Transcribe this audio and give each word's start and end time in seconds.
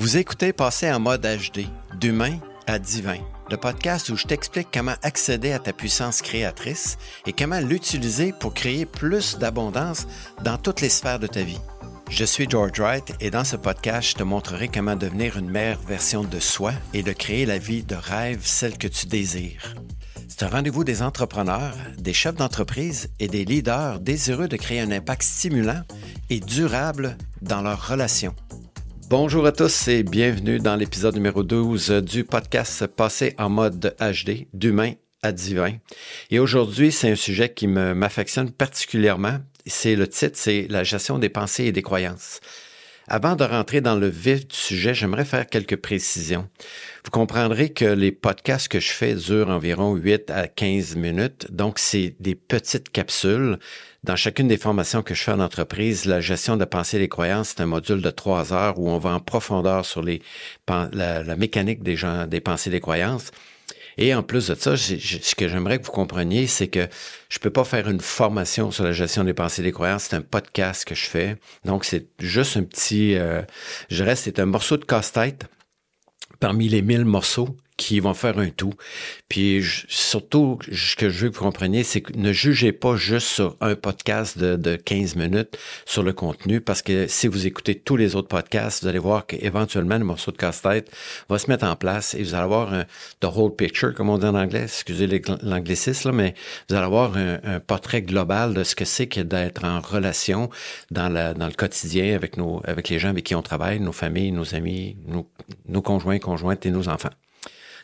Vous 0.00 0.16
écoutez 0.16 0.54
Passer 0.54 0.90
en 0.90 0.98
mode 0.98 1.26
HD, 1.26 1.66
d'humain 2.00 2.38
à 2.66 2.78
divin, 2.78 3.18
le 3.50 3.58
podcast 3.58 4.08
où 4.08 4.16
je 4.16 4.26
t'explique 4.26 4.68
comment 4.72 4.94
accéder 5.02 5.52
à 5.52 5.58
ta 5.58 5.74
puissance 5.74 6.22
créatrice 6.22 6.96
et 7.26 7.34
comment 7.34 7.60
l'utiliser 7.60 8.32
pour 8.32 8.54
créer 8.54 8.86
plus 8.86 9.36
d'abondance 9.36 10.06
dans 10.42 10.56
toutes 10.56 10.80
les 10.80 10.88
sphères 10.88 11.18
de 11.18 11.26
ta 11.26 11.42
vie. 11.42 11.60
Je 12.08 12.24
suis 12.24 12.48
George 12.48 12.80
Wright 12.80 13.12
et 13.20 13.30
dans 13.30 13.44
ce 13.44 13.56
podcast, 13.56 14.08
je 14.08 14.14
te 14.14 14.22
montrerai 14.22 14.68
comment 14.68 14.96
devenir 14.96 15.36
une 15.36 15.50
meilleure 15.50 15.82
version 15.82 16.24
de 16.24 16.40
soi 16.40 16.72
et 16.94 17.02
de 17.02 17.12
créer 17.12 17.44
la 17.44 17.58
vie 17.58 17.82
de 17.82 17.94
rêve, 17.94 18.40
celle 18.42 18.78
que 18.78 18.88
tu 18.88 19.04
désires. 19.04 19.74
C'est 20.28 20.44
un 20.44 20.48
rendez-vous 20.48 20.82
des 20.82 21.02
entrepreneurs, 21.02 21.76
des 21.98 22.14
chefs 22.14 22.36
d'entreprise 22.36 23.10
et 23.18 23.28
des 23.28 23.44
leaders 23.44 24.00
désireux 24.00 24.48
de 24.48 24.56
créer 24.56 24.80
un 24.80 24.92
impact 24.92 25.24
stimulant 25.24 25.82
et 26.30 26.40
durable 26.40 27.18
dans 27.42 27.60
leurs 27.60 27.86
relations. 27.86 28.34
Bonjour 29.10 29.44
à 29.44 29.50
tous 29.50 29.88
et 29.88 30.04
bienvenue 30.04 30.60
dans 30.60 30.76
l'épisode 30.76 31.16
numéro 31.16 31.42
12 31.42 31.90
du 31.90 32.22
podcast 32.22 32.86
Passé 32.86 33.34
en 33.38 33.48
mode 33.50 33.96
HD, 33.98 34.46
d'humain 34.54 34.92
à 35.20 35.32
divin. 35.32 35.72
Et 36.30 36.38
aujourd'hui, 36.38 36.92
c'est 36.92 37.10
un 37.10 37.16
sujet 37.16 37.52
qui 37.52 37.66
m'affectionne 37.66 38.52
particulièrement. 38.52 39.38
C'est 39.66 39.96
le 39.96 40.06
titre, 40.06 40.38
c'est 40.38 40.68
la 40.70 40.84
gestion 40.84 41.18
des 41.18 41.28
pensées 41.28 41.64
et 41.64 41.72
des 41.72 41.82
croyances. 41.82 42.38
Avant 43.12 43.34
de 43.34 43.42
rentrer 43.42 43.80
dans 43.80 43.96
le 43.96 44.06
vif 44.06 44.46
du 44.46 44.54
sujet, 44.54 44.94
j'aimerais 44.94 45.24
faire 45.24 45.44
quelques 45.48 45.74
précisions. 45.74 46.48
Vous 47.04 47.10
comprendrez 47.10 47.70
que 47.70 47.84
les 47.84 48.12
podcasts 48.12 48.68
que 48.68 48.78
je 48.78 48.92
fais 48.92 49.16
durent 49.16 49.50
environ 49.50 49.96
8 49.96 50.30
à 50.30 50.46
15 50.46 50.94
minutes, 50.94 51.48
donc 51.50 51.80
c'est 51.80 52.14
des 52.20 52.36
petites 52.36 52.88
capsules. 52.90 53.58
Dans 54.04 54.14
chacune 54.14 54.46
des 54.46 54.58
formations 54.58 55.02
que 55.02 55.14
je 55.14 55.24
fais 55.24 55.32
en 55.32 55.40
entreprise, 55.40 56.04
la 56.04 56.20
gestion 56.20 56.56
de 56.56 56.64
pensée 56.64 56.98
et 56.98 57.00
des 57.00 57.08
croyances, 57.08 57.48
c'est 57.48 57.62
un 57.62 57.66
module 57.66 58.00
de 58.00 58.10
trois 58.10 58.52
heures 58.52 58.78
où 58.78 58.88
on 58.88 58.98
va 58.98 59.10
en 59.10 59.20
profondeur 59.20 59.84
sur 59.84 60.04
la, 60.04 60.88
la 60.92 61.36
mécanique 61.36 61.82
des, 61.82 61.96
gens, 61.96 62.28
des 62.28 62.40
pensées 62.40 62.70
et 62.70 62.74
des 62.74 62.80
croyances. 62.80 63.32
Et 64.02 64.14
en 64.14 64.22
plus 64.22 64.48
de 64.48 64.54
ça, 64.54 64.78
ce 64.78 65.34
que 65.34 65.46
j'aimerais 65.46 65.78
que 65.78 65.84
vous 65.84 65.92
compreniez, 65.92 66.46
c'est 66.46 66.68
que 66.68 66.88
je 67.28 67.38
peux 67.38 67.50
pas 67.50 67.64
faire 67.64 67.86
une 67.86 68.00
formation 68.00 68.70
sur 68.70 68.82
la 68.82 68.92
gestion 68.92 69.24
des 69.24 69.34
pensées 69.34 69.60
et 69.60 69.64
des 69.66 69.72
croyances. 69.72 70.04
C'est 70.04 70.16
un 70.16 70.22
podcast 70.22 70.86
que 70.86 70.94
je 70.94 71.04
fais. 71.04 71.36
Donc, 71.66 71.84
c'est 71.84 72.06
juste 72.18 72.56
un 72.56 72.62
petit, 72.62 73.14
euh, 73.14 73.42
je 73.90 74.02
reste, 74.02 74.24
c'est 74.24 74.38
un 74.38 74.46
morceau 74.46 74.78
de 74.78 74.86
casse-tête 74.86 75.44
parmi 76.40 76.70
les 76.70 76.80
mille 76.80 77.04
morceaux 77.04 77.54
qui 77.80 77.98
vont 77.98 78.12
faire 78.12 78.38
un 78.38 78.50
tout. 78.50 78.74
Puis 79.30 79.64
surtout, 79.88 80.58
ce 80.70 80.96
que 80.96 81.08
je 81.08 81.24
veux 81.24 81.30
que 81.30 81.36
vous 81.36 81.44
compreniez, 81.44 81.82
c'est 81.82 82.02
que 82.02 82.12
ne 82.14 82.30
jugez 82.30 82.72
pas 82.72 82.94
juste 82.94 83.26
sur 83.26 83.56
un 83.62 83.74
podcast 83.74 84.36
de, 84.36 84.56
de 84.56 84.76
15 84.76 85.16
minutes 85.16 85.58
sur 85.86 86.02
le 86.02 86.12
contenu, 86.12 86.60
parce 86.60 86.82
que 86.82 87.06
si 87.06 87.26
vous 87.26 87.46
écoutez 87.46 87.74
tous 87.74 87.96
les 87.96 88.16
autres 88.16 88.28
podcasts, 88.28 88.82
vous 88.82 88.88
allez 88.88 88.98
voir 88.98 89.24
qu'éventuellement, 89.26 89.96
le 89.96 90.04
morceau 90.04 90.30
de 90.30 90.36
casse-tête 90.36 90.94
va 91.30 91.38
se 91.38 91.48
mettre 91.48 91.64
en 91.64 91.74
place 91.74 92.14
et 92.14 92.22
vous 92.22 92.34
allez 92.34 92.44
avoir 92.44 92.74
un 92.74 92.84
the 93.20 93.28
whole 93.34 93.56
picture, 93.56 93.94
comme 93.94 94.10
on 94.10 94.18
dit 94.18 94.26
en 94.26 94.34
anglais, 94.34 94.64
excusez 94.64 95.08
l'anglicisme, 95.42 96.12
mais 96.12 96.34
vous 96.68 96.74
allez 96.74 96.84
avoir 96.84 97.16
un, 97.16 97.60
portrait 97.60 98.02
global 98.02 98.52
de 98.52 98.62
ce 98.62 98.74
que 98.74 98.84
c'est 98.84 99.06
que 99.06 99.20
d'être 99.20 99.64
en 99.64 99.80
relation 99.80 100.50
dans, 100.90 101.10
dans 101.34 101.46
le 101.46 101.52
quotidien 101.52 102.14
avec, 102.14 102.36
nos, 102.36 102.60
avec 102.64 102.90
les 102.90 102.98
gens 102.98 103.08
avec 103.08 103.24
qui 103.24 103.34
on 103.34 103.42
travaille, 103.42 103.80
nos 103.80 103.92
familles, 103.92 104.32
nos 104.32 104.54
amis, 104.54 104.98
nos, 105.06 105.26
nos 105.66 105.80
conjoints, 105.80 106.18
conjointes 106.18 106.66
et 106.66 106.70
nos 106.70 106.88
enfants. 106.88 107.10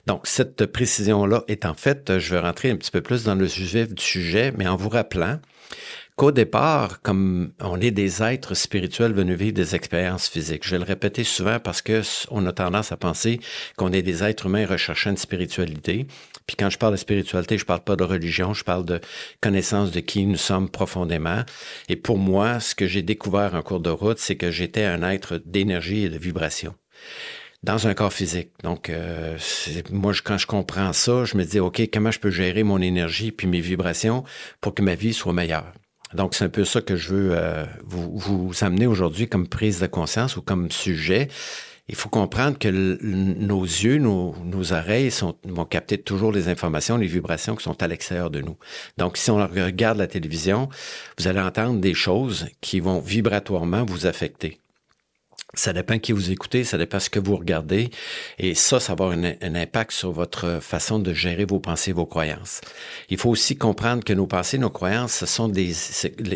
Donc, 0.06 0.26
cette 0.26 0.66
précision-là 0.66 1.44
est 1.48 1.64
en 1.64 1.74
fait, 1.74 2.18
je 2.18 2.34
vais 2.34 2.40
rentrer 2.40 2.70
un 2.70 2.76
petit 2.76 2.90
peu 2.90 3.00
plus 3.00 3.24
dans 3.24 3.34
le 3.34 3.46
vif 3.46 3.92
du 3.92 4.02
sujet, 4.02 4.52
mais 4.56 4.68
en 4.68 4.76
vous 4.76 4.88
rappelant 4.88 5.40
qu'au 6.16 6.32
départ, 6.32 7.02
comme 7.02 7.52
on 7.60 7.78
est 7.80 7.90
des 7.90 8.22
êtres 8.22 8.54
spirituels 8.54 9.12
venus 9.12 9.36
vivre 9.36 9.52
des 9.52 9.74
expériences 9.74 10.28
physiques, 10.28 10.64
je 10.64 10.70
vais 10.70 10.78
le 10.78 10.84
répéter 10.84 11.24
souvent 11.24 11.60
parce 11.60 11.82
que 11.82 12.00
on 12.30 12.46
a 12.46 12.52
tendance 12.52 12.90
à 12.90 12.96
penser 12.96 13.38
qu'on 13.76 13.92
est 13.92 14.02
des 14.02 14.24
êtres 14.24 14.46
humains 14.46 14.64
recherchant 14.64 15.10
une 15.10 15.18
spiritualité. 15.18 16.06
Puis 16.46 16.56
quand 16.56 16.70
je 16.70 16.78
parle 16.78 16.92
de 16.92 16.98
spiritualité, 16.98 17.58
je 17.58 17.66
parle 17.66 17.82
pas 17.84 17.96
de 17.96 18.04
religion, 18.04 18.54
je 18.54 18.64
parle 18.64 18.86
de 18.86 19.00
connaissance 19.42 19.90
de 19.90 20.00
qui 20.00 20.24
nous 20.24 20.38
sommes 20.38 20.70
profondément. 20.70 21.42
Et 21.88 21.96
pour 21.96 22.16
moi, 22.16 22.60
ce 22.60 22.74
que 22.74 22.86
j'ai 22.86 23.02
découvert 23.02 23.54
en 23.54 23.62
cours 23.62 23.80
de 23.80 23.90
route, 23.90 24.18
c'est 24.18 24.36
que 24.36 24.50
j'étais 24.50 24.84
un 24.84 25.02
être 25.02 25.42
d'énergie 25.44 26.04
et 26.04 26.08
de 26.08 26.18
vibration 26.18 26.74
dans 27.66 27.88
un 27.88 27.94
corps 27.94 28.12
physique. 28.12 28.50
Donc, 28.62 28.88
euh, 28.88 29.36
moi, 29.90 30.12
quand 30.24 30.38
je 30.38 30.46
comprends 30.46 30.92
ça, 30.92 31.24
je 31.24 31.36
me 31.36 31.44
dis, 31.44 31.58
OK, 31.58 31.82
comment 31.92 32.12
je 32.12 32.20
peux 32.20 32.30
gérer 32.30 32.62
mon 32.62 32.80
énergie 32.80 33.32
puis 33.32 33.48
mes 33.48 33.60
vibrations 33.60 34.24
pour 34.60 34.72
que 34.72 34.82
ma 34.82 34.94
vie 34.94 35.12
soit 35.12 35.32
meilleure? 35.32 35.72
Donc, 36.14 36.34
c'est 36.34 36.44
un 36.44 36.48
peu 36.48 36.64
ça 36.64 36.80
que 36.80 36.94
je 36.94 37.12
veux 37.12 37.30
euh, 37.32 37.64
vous, 37.84 38.52
amener 38.60 38.86
aujourd'hui 38.86 39.28
comme 39.28 39.48
prise 39.48 39.80
de 39.80 39.88
conscience 39.88 40.36
ou 40.36 40.42
comme 40.42 40.70
sujet. 40.70 41.26
Il 41.88 41.96
faut 41.96 42.08
comprendre 42.08 42.56
que 42.56 42.68
nos 42.68 43.62
yeux, 43.62 43.98
nos, 43.98 44.34
nos 44.44 44.72
oreilles 44.72 45.10
sont, 45.10 45.36
vont 45.44 45.64
capter 45.64 45.98
toujours 45.98 46.30
les 46.30 46.48
informations, 46.48 46.96
les 46.96 47.06
vibrations 47.06 47.56
qui 47.56 47.64
sont 47.64 47.80
à 47.82 47.88
l'extérieur 47.88 48.30
de 48.30 48.40
nous. 48.40 48.56
Donc, 48.96 49.16
si 49.16 49.30
on 49.30 49.44
regarde 49.44 49.98
la 49.98 50.06
télévision, 50.06 50.68
vous 51.18 51.26
allez 51.26 51.40
entendre 51.40 51.80
des 51.80 51.94
choses 51.94 52.46
qui 52.60 52.78
vont 52.78 53.00
vibratoirement 53.00 53.84
vous 53.84 54.06
affecter. 54.06 54.58
Ça 55.56 55.72
dépend 55.72 55.98
qui 55.98 56.12
vous 56.12 56.30
écoutez, 56.30 56.64
ça 56.64 56.76
dépend 56.76 57.00
ce 57.00 57.08
que 57.08 57.18
vous 57.18 57.36
regardez. 57.36 57.90
Et 58.38 58.54
ça, 58.54 58.78
ça 58.78 58.94
va 58.94 59.06
avoir 59.06 59.18
un, 59.18 59.54
impact 59.54 59.90
sur 59.90 60.12
votre 60.12 60.60
façon 60.60 60.98
de 60.98 61.14
gérer 61.14 61.46
vos 61.46 61.60
pensées, 61.60 61.92
vos 61.92 62.06
croyances. 62.06 62.60
Il 63.08 63.16
faut 63.16 63.30
aussi 63.30 63.56
comprendre 63.56 64.04
que 64.04 64.12
nos 64.12 64.26
pensées, 64.26 64.58
nos 64.58 64.70
croyances, 64.70 65.14
ce 65.14 65.26
sont 65.26 65.48
des... 65.48 65.72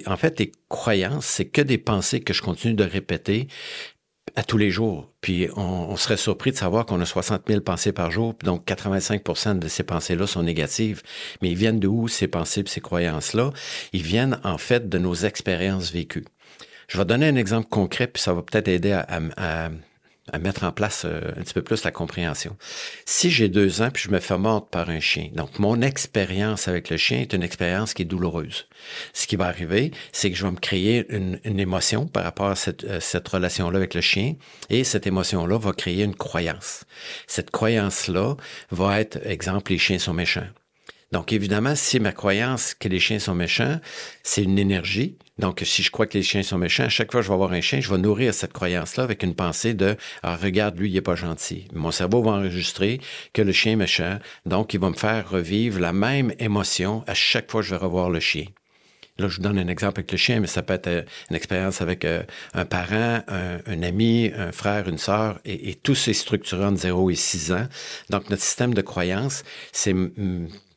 En 0.07 0.17
fait, 0.17 0.41
les 0.41 0.53
croyances, 0.69 1.27
c'est 1.27 1.45
que 1.45 1.61
des 1.61 1.79
pensées 1.79 2.21
que 2.21 2.33
je 2.33 2.41
continue 2.41 2.75
de 2.75 2.85
répéter 2.85 3.47
à 4.37 4.43
tous 4.43 4.59
les 4.59 4.71
jours. 4.71 5.13
Puis 5.21 5.49
on, 5.57 5.97
serait 5.97 6.17
surpris 6.17 6.53
de 6.53 6.57
savoir 6.57 6.87
qu'on 6.87 7.01
a 7.01 7.07
60 7.07 7.43
000 7.47 7.61
pensées 7.61 7.93
par 7.93 8.11
jour, 8.11 8.35
donc 8.43 8.65
85 8.65 9.59
de 9.61 9.69
ces 9.69 9.83
pensées-là 9.83 10.27
sont 10.27 10.43
négatives. 10.43 11.03
Mais 11.43 11.51
ils 11.51 11.57
viennent 11.57 11.81
de 11.81 11.89
où 11.89 12.09
ces 12.09 12.29
pensées 12.29 12.65
ces 12.67 12.81
croyances-là? 12.81 13.53
Ils 13.93 14.03
viennent 14.03 14.41
en 14.45 14.59
fait 14.59 14.89
de 14.89 14.99
nos 14.99 15.15
expériences 15.15 15.93
vécues. 15.93 16.25
Je 16.91 16.99
vais 16.99 17.05
donner 17.05 17.29
un 17.29 17.37
exemple 17.37 17.69
concret, 17.69 18.09
puis 18.09 18.21
ça 18.21 18.35
va 18.35 18.43
peut-être 18.43 18.67
aider 18.67 18.91
à, 18.91 19.71
mettre 20.41 20.65
en 20.65 20.73
place 20.73 21.05
euh, 21.05 21.31
un 21.37 21.43
petit 21.43 21.55
peu 21.55 21.63
plus 21.63 21.85
la 21.85 21.93
compréhension. 21.93 22.57
Si 23.05 23.31
j'ai 23.31 23.49
deux 23.49 23.81
ans 23.81 23.91
puis 23.93 24.03
je 24.05 24.11
me 24.11 24.19
fais 24.19 24.39
mordre 24.39 24.67
par 24.67 24.91
un 24.91 24.99
chien, 24.99 25.29
donc 25.35 25.61
mon 25.61 25.83
expérience 25.83 26.67
avec 26.67 26.91
le 26.91 26.97
chien 26.97 27.21
est 27.21 27.33
une 27.33 27.45
expérience 27.45 27.95
qui 27.95 28.03
est 28.03 28.07
douloureuse. 28.07 28.67
Ce 29.13 29.29
qui 29.29 29.37
va 29.37 29.47
arriver, 29.47 29.93
c'est 30.11 30.31
que 30.31 30.37
je 30.37 30.45
vais 30.45 30.51
me 30.51 30.59
créer 30.59 31.07
une, 31.11 31.39
émotion 31.45 32.07
par 32.09 32.25
rapport 32.25 32.49
à 32.49 32.57
cette, 32.57 32.83
euh, 32.83 32.99
cette 32.99 33.29
relation-là 33.29 33.77
avec 33.77 33.95
le 33.95 34.01
chien 34.01 34.35
et 34.69 34.83
cette 34.83 35.07
émotion-là 35.07 35.59
va 35.59 35.73
créer 35.73 36.03
une 36.03 36.17
croyance. 36.17 36.85
Cette 37.29 37.53
croyance-là 37.53 38.35
va 38.73 39.01
être, 39.01 39.19
exemple, 39.25 39.71
les 39.71 39.79
chiens 39.79 40.01
sont 40.01 40.15
méchants. 40.15 40.49
Donc, 41.13 41.33
évidemment, 41.33 41.75
si 41.75 41.99
ma 41.99 42.13
croyance 42.13 42.75
que 42.75 42.89
les 42.89 43.01
chiens 43.01 43.19
sont 43.19 43.35
méchants, 43.35 43.81
c'est 44.23 44.45
une 44.45 44.59
énergie. 44.59 45.19
Donc, 45.41 45.63
si 45.65 45.83
je 45.83 45.91
crois 45.91 46.07
que 46.07 46.19
les 46.19 46.23
chiens 46.23 46.43
sont 46.43 46.59
méchants, 46.59 46.85
à 46.85 46.91
chaque 46.91 47.11
fois 47.11 47.21
que 47.21 47.25
je 47.25 47.29
vais 47.31 47.35
avoir 47.35 47.53
un 47.53 47.63
chien, 47.63 47.81
je 47.81 47.91
vais 47.91 47.97
nourrir 47.97 48.35
cette 48.35 48.53
croyance-là 48.53 49.05
avec 49.05 49.23
une 49.23 49.35
pensée 49.35 49.73
de 49.73 49.97
ah, 50.23 50.37
regarde, 50.37 50.79
lui, 50.79 50.91
il 50.91 50.97
est 50.97 51.01
pas 51.01 51.15
gentil. 51.15 51.67
Mon 51.73 51.91
cerveau 51.91 52.23
va 52.23 52.33
enregistrer 52.33 53.01
que 53.33 53.41
le 53.41 53.51
chien 53.51 53.73
est 53.73 53.77
méchant. 53.77 54.19
Donc, 54.45 54.75
il 54.75 54.81
va 54.81 54.91
me 54.91 54.95
faire 54.95 55.31
revivre 55.31 55.81
la 55.81 55.95
même 55.95 56.35
émotion 56.39 57.03
à 57.07 57.15
chaque 57.15 57.51
fois 57.51 57.63
que 57.63 57.69
je 57.69 57.75
vais 57.75 57.81
revoir 57.81 58.11
le 58.11 58.21
chien. 58.21 58.45
Là, 59.17 59.29
je 59.29 59.37
vous 59.37 59.43
donne 59.43 59.59
un 59.59 59.69
exemple 59.69 60.01
avec 60.01 60.13
le 60.13 60.19
chien, 60.19 60.41
mais 60.41 60.47
ça 60.47 60.63
peut 60.63 60.75
être 60.75 60.89
euh, 60.89 61.03
une 61.31 61.37
expérience 61.37 61.81
avec 61.81 62.05
euh, 62.05 62.23
un 62.53 62.67
parent, 62.67 63.23
un, 63.27 63.83
ami, 63.83 64.31
un 64.37 64.53
frère, 64.53 64.89
une 64.89 64.99
sœur, 64.99 65.41
et, 65.47 65.71
et 65.71 65.75
tout 65.75 65.95
c'est 65.95 66.13
structuré 66.13 66.67
entre 66.67 66.81
0 66.81 67.09
et 67.09 67.15
6 67.15 67.53
ans. 67.53 67.67
Donc, 68.11 68.29
notre 68.29 68.43
système 68.43 68.75
de 68.75 68.83
croyance, 68.83 69.43
c'est 69.73 69.95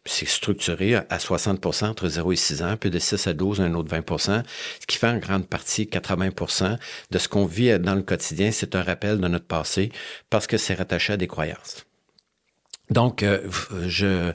c'est 0.05 0.27
structuré 0.27 0.95
à 0.95 1.17
60% 1.17 1.85
entre 1.85 2.09
0 2.09 2.31
et 2.33 2.35
6 2.35 2.63
ans, 2.63 2.77
puis 2.77 2.89
de 2.89 2.99
6 2.99 3.27
à 3.27 3.33
12, 3.33 3.61
un 3.61 3.73
autre 3.73 3.89
20% 3.95 4.43
ce 4.79 4.85
qui 4.85 4.97
fait 4.97 5.07
en 5.07 5.17
grande 5.17 5.47
partie 5.47 5.85
80% 5.85 6.77
de 7.11 7.17
ce 7.17 7.27
qu'on 7.27 7.45
vit 7.45 7.79
dans 7.79 7.95
le 7.95 8.01
quotidien, 8.01 8.51
c'est 8.51 8.75
un 8.75 8.83
rappel 8.83 9.19
de 9.19 9.27
notre 9.27 9.45
passé 9.45 9.91
parce 10.29 10.47
que 10.47 10.57
c'est 10.57 10.73
rattaché 10.73 11.13
à 11.13 11.17
des 11.17 11.27
croyances. 11.27 11.85
Donc, 12.89 13.23
euh, 13.23 13.49
je, 13.87 14.33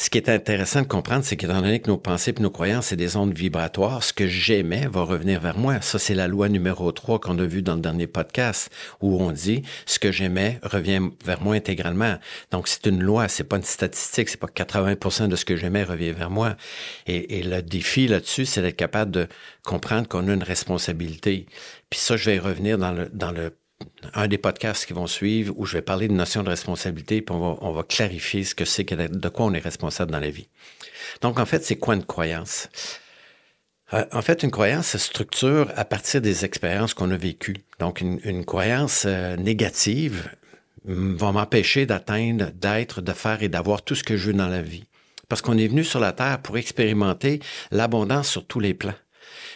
ce 0.00 0.08
qui 0.08 0.16
est 0.16 0.30
intéressant 0.30 0.80
de 0.80 0.86
comprendre, 0.86 1.26
c'est 1.26 1.36
qu'étant 1.36 1.60
donné 1.60 1.78
que 1.78 1.88
nos 1.88 1.98
pensées 1.98 2.32
et 2.34 2.40
nos 2.40 2.50
croyances, 2.50 2.86
c'est 2.86 2.96
des 2.96 3.16
ondes 3.16 3.34
vibratoires, 3.34 4.02
ce 4.02 4.14
que 4.14 4.26
j'aimais 4.26 4.88
va 4.90 5.02
revenir 5.02 5.40
vers 5.40 5.58
moi. 5.58 5.82
Ça, 5.82 5.98
c'est 5.98 6.14
la 6.14 6.26
loi 6.26 6.48
numéro 6.48 6.90
3 6.90 7.20
qu'on 7.20 7.38
a 7.38 7.44
vue 7.44 7.60
dans 7.60 7.74
le 7.74 7.82
dernier 7.82 8.06
podcast, 8.06 8.70
où 9.02 9.22
on 9.22 9.30
dit 9.30 9.60
ce 9.84 9.98
que 9.98 10.10
j'aimais 10.10 10.58
revient 10.62 11.10
vers 11.22 11.42
moi 11.42 11.54
intégralement. 11.54 12.16
Donc, 12.50 12.66
c'est 12.66 12.86
une 12.86 13.02
loi, 13.02 13.28
c'est 13.28 13.44
pas 13.44 13.58
une 13.58 13.62
statistique, 13.62 14.30
c'est 14.30 14.40
pas 14.40 14.46
80% 14.46 15.28
de 15.28 15.36
ce 15.36 15.44
que 15.44 15.54
j'aimais 15.54 15.84
revient 15.84 16.12
vers 16.12 16.30
moi. 16.30 16.56
Et, 17.06 17.42
le 17.42 17.60
défi 17.60 18.08
là-dessus, 18.08 18.46
c'est 18.46 18.62
d'être 18.62 18.76
capable 18.76 19.10
de 19.10 19.28
comprendre 19.66 20.08
qu'on 20.08 20.28
a 20.28 20.32
une 20.32 20.42
responsabilité. 20.42 21.44
Puis 21.90 22.00
ça, 22.00 22.16
je 22.16 22.30
vais 22.30 22.38
revenir 22.38 22.78
dans 22.78 22.92
le, 22.92 23.10
dans 23.12 23.32
le 23.32 23.52
un 24.14 24.28
des 24.28 24.38
podcasts 24.38 24.86
qui 24.86 24.92
vont 24.92 25.06
suivre 25.06 25.54
où 25.56 25.66
je 25.66 25.74
vais 25.74 25.82
parler 25.82 26.08
de 26.08 26.12
notion 26.12 26.42
de 26.42 26.48
responsabilité, 26.48 27.22
puis 27.22 27.34
on 27.34 27.72
va, 27.72 27.82
clarifier 27.82 28.44
ce 28.44 28.54
que 28.54 28.64
c'est, 28.64 28.84
de 28.84 29.28
quoi 29.28 29.46
on 29.46 29.54
est 29.54 29.60
responsable 29.60 30.10
dans 30.10 30.20
la 30.20 30.30
vie. 30.30 30.48
Donc, 31.20 31.38
en 31.38 31.46
fait, 31.46 31.64
c'est 31.64 31.76
quoi 31.76 31.94
une 31.94 32.04
croyance? 32.04 32.68
Euh, 33.92 34.04
en 34.12 34.22
fait, 34.22 34.42
une 34.42 34.50
croyance 34.50 34.88
se 34.88 34.98
structure 34.98 35.72
à 35.76 35.84
partir 35.84 36.20
des 36.20 36.44
expériences 36.44 36.94
qu'on 36.94 37.10
a 37.10 37.16
vécues. 37.16 37.56
Donc, 37.78 38.00
une, 38.00 38.44
croyance 38.44 39.04
euh, 39.06 39.36
négative 39.36 40.30
va 40.84 41.32
m'empêcher 41.32 41.86
d'atteindre, 41.86 42.50
d'être, 42.52 43.00
de 43.00 43.12
faire 43.12 43.42
et 43.42 43.48
d'avoir 43.48 43.82
tout 43.82 43.94
ce 43.94 44.04
que 44.04 44.16
je 44.16 44.28
veux 44.28 44.32
dans 44.32 44.48
la 44.48 44.62
vie. 44.62 44.84
Parce 45.28 45.42
qu'on 45.42 45.58
est 45.58 45.68
venu 45.68 45.84
sur 45.84 46.00
la 46.00 46.12
Terre 46.12 46.40
pour 46.40 46.56
expérimenter 46.58 47.40
l'abondance 47.70 48.28
sur 48.28 48.46
tous 48.46 48.60
les 48.60 48.74
plans. 48.74 48.94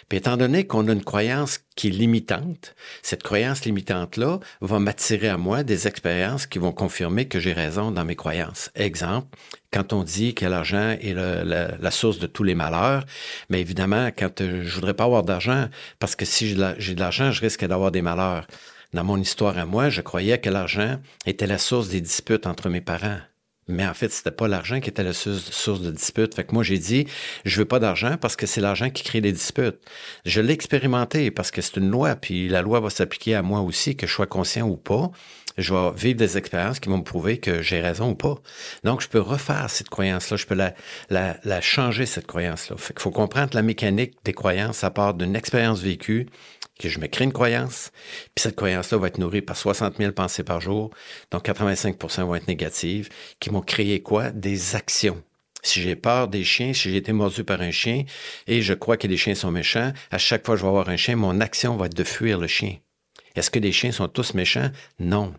Puis 0.08 0.18
étant 0.18 0.36
donné 0.36 0.66
qu'on 0.66 0.88
a 0.88 0.92
une 0.92 1.04
croyance 1.04 1.60
qui 1.76 1.88
est 1.88 1.90
limitante, 1.90 2.74
cette 3.02 3.22
croyance 3.22 3.64
limitante-là 3.64 4.38
va 4.60 4.78
m'attirer 4.78 5.28
à 5.28 5.36
moi 5.36 5.62
des 5.62 5.86
expériences 5.86 6.46
qui 6.46 6.58
vont 6.58 6.72
confirmer 6.72 7.26
que 7.26 7.40
j'ai 7.40 7.52
raison 7.52 7.90
dans 7.90 8.04
mes 8.04 8.16
croyances. 8.16 8.70
Exemple, 8.74 9.36
quand 9.72 9.92
on 9.92 10.02
dit 10.02 10.34
que 10.34 10.46
l'argent 10.46 10.96
est 11.00 11.14
la, 11.14 11.90
source 11.90 12.18
de 12.18 12.26
tous 12.26 12.44
les 12.44 12.54
malheurs, 12.54 13.04
mais 13.50 13.60
évidemment, 13.60 14.08
quand 14.16 14.40
euh, 14.40 14.62
je 14.64 14.74
voudrais 14.74 14.94
pas 14.94 15.04
avoir 15.04 15.22
d'argent, 15.22 15.68
parce 15.98 16.16
que 16.16 16.24
si 16.24 16.48
j'ai 16.78 16.94
de 16.94 17.00
l'argent, 17.00 17.30
je 17.30 17.40
risque 17.40 17.64
d'avoir 17.64 17.90
des 17.90 18.02
malheurs. 18.02 18.46
Dans 18.92 19.04
mon 19.04 19.20
histoire 19.20 19.58
à 19.58 19.66
moi, 19.66 19.90
je 19.90 20.00
croyais 20.00 20.38
que 20.38 20.50
l'argent 20.50 21.00
était 21.26 21.48
la 21.48 21.58
source 21.58 21.88
des 21.88 22.00
disputes 22.00 22.46
entre 22.46 22.68
mes 22.68 22.80
parents. 22.80 23.18
Mais 23.68 23.86
en 23.86 23.94
fait, 23.94 24.12
c'était 24.12 24.30
pas 24.30 24.48
l'argent 24.48 24.80
qui 24.80 24.90
était 24.90 25.02
la 25.02 25.12
source 25.14 25.80
de 25.80 25.90
dispute. 25.90 26.34
Fait 26.34 26.44
que 26.44 26.52
moi, 26.52 26.62
j'ai 26.62 26.78
dit, 26.78 27.06
je 27.44 27.58
veux 27.58 27.64
pas 27.64 27.78
d'argent 27.78 28.16
parce 28.20 28.36
que 28.36 28.46
c'est 28.46 28.60
l'argent 28.60 28.90
qui 28.90 29.02
crée 29.02 29.20
les 29.20 29.32
disputes. 29.32 29.78
Je 30.26 30.40
l'ai 30.40 30.52
expérimenté 30.52 31.30
parce 31.30 31.50
que 31.50 31.62
c'est 31.62 31.76
une 31.76 31.90
loi, 31.90 32.14
puis 32.16 32.48
la 32.48 32.62
loi 32.62 32.80
va 32.80 32.90
s'appliquer 32.90 33.34
à 33.34 33.42
moi 33.42 33.60
aussi, 33.60 33.96
que 33.96 34.06
je 34.06 34.12
sois 34.12 34.26
conscient 34.26 34.68
ou 34.68 34.76
pas. 34.76 35.10
Je 35.56 35.72
vais 35.72 35.92
vivre 35.96 36.18
des 36.18 36.36
expériences 36.36 36.80
qui 36.80 36.88
vont 36.88 36.98
me 36.98 37.04
prouver 37.04 37.38
que 37.38 37.62
j'ai 37.62 37.80
raison 37.80 38.10
ou 38.10 38.14
pas. 38.16 38.34
Donc, 38.82 39.00
je 39.00 39.08
peux 39.08 39.20
refaire 39.20 39.70
cette 39.70 39.88
croyance-là. 39.88 40.36
Je 40.36 40.46
peux 40.46 40.56
la, 40.56 41.60
changer, 41.60 42.06
cette 42.06 42.26
croyance-là. 42.26 42.76
Fait 42.76 42.98
faut 42.98 43.12
comprendre 43.12 43.50
la 43.54 43.62
mécanique 43.62 44.14
des 44.24 44.32
croyances, 44.32 44.78
ça 44.78 44.90
part 44.90 45.14
d'une 45.14 45.36
expérience 45.36 45.80
vécue 45.80 46.26
que 46.78 46.88
je 46.88 46.98
me 46.98 47.06
crée 47.06 47.24
une 47.24 47.32
croyance, 47.32 47.92
puis 48.34 48.42
cette 48.42 48.56
croyance-là 48.56 48.98
va 48.98 49.06
être 49.08 49.18
nourrie 49.18 49.42
par 49.42 49.56
60 49.56 49.98
000 49.98 50.12
pensées 50.12 50.44
par 50.44 50.60
jour, 50.60 50.90
donc 51.30 51.46
85% 51.46 52.24
vont 52.24 52.34
être 52.34 52.48
négatives, 52.48 53.08
qui 53.40 53.50
vont 53.50 53.60
créer 53.60 54.02
quoi? 54.02 54.30
Des 54.30 54.74
actions. 54.74 55.22
Si 55.62 55.80
j'ai 55.80 55.96
peur 55.96 56.28
des 56.28 56.44
chiens, 56.44 56.74
si 56.74 56.90
j'ai 56.90 56.96
été 56.96 57.12
mordu 57.12 57.42
par 57.42 57.62
un 57.62 57.70
chien 57.70 58.04
et 58.46 58.60
je 58.60 58.74
crois 58.74 58.98
que 58.98 59.06
les 59.06 59.16
chiens 59.16 59.34
sont 59.34 59.50
méchants, 59.50 59.92
à 60.10 60.18
chaque 60.18 60.44
fois 60.44 60.56
que 60.56 60.58
je 60.58 60.64
vais 60.64 60.68
avoir 60.68 60.90
un 60.90 60.96
chien, 60.96 61.16
mon 61.16 61.40
action 61.40 61.76
va 61.76 61.86
être 61.86 61.94
de 61.94 62.04
fuir 62.04 62.38
le 62.38 62.46
chien. 62.46 62.76
Est-ce 63.34 63.50
que 63.50 63.58
les 63.58 63.72
chiens 63.72 63.90
sont 63.90 64.08
tous 64.08 64.34
méchants? 64.34 64.70
Non. 64.98 65.34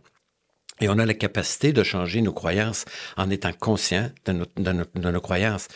Et 0.81 0.89
on 0.89 0.99
a 0.99 1.05
la 1.05 1.13
capacité 1.13 1.71
de 1.71 1.83
changer 1.83 2.21
nos 2.21 2.33
croyances 2.33 2.83
en 3.15 3.29
étant 3.29 3.53
conscient 3.53 4.11
de, 4.25 4.33
nos, 4.33 5.21
croyances. 5.21 5.69